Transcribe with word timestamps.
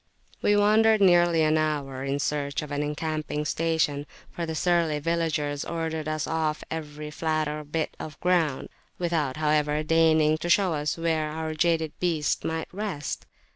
We 0.41 0.57
wandered 0.57 0.99
nearly 0.99 1.43
an 1.43 1.59
hour 1.59 2.03
in 2.03 2.17
search 2.17 2.63
of 2.63 2.71
an 2.71 2.81
encamping 2.81 3.45
station, 3.45 4.07
for 4.31 4.47
the 4.47 4.55
surly 4.55 4.97
villagers 4.97 5.63
ordered 5.63 6.07
us 6.07 6.25
off 6.25 6.63
every 6.71 7.11
flatter 7.11 7.63
bit 7.63 7.95
of 7.99 8.19
ground, 8.19 8.69
without, 8.97 9.37
however, 9.37 9.83
deigning 9.83 10.39
to 10.39 10.49
show 10.49 10.73
us 10.73 10.97
where 10.97 11.29
our 11.29 11.53
jaded 11.53 11.93
beasts 11.99 12.43
might 12.43 12.69
rest. 12.73 13.27